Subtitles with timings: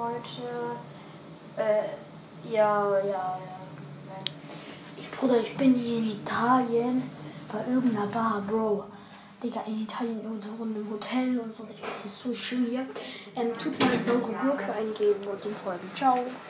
[0.00, 0.42] wollte.
[1.56, 3.38] Äh, ja, ja, ja.
[4.96, 7.02] Ich, Bruder, ich bin hier in Italien
[7.52, 8.84] bei irgendeiner Bar, Bro.
[9.42, 11.64] Digga, in Italien in so einem Hotel und so.
[11.64, 12.86] Das ist so schön hier.
[13.34, 15.90] Ähm, tut mal saure Gurke eingeben und dem folgen.
[15.94, 16.18] Ciao.